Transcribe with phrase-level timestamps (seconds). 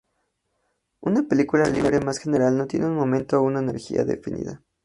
[1.01, 4.63] Una partícula libre más general no tiene un momento o una energía definida.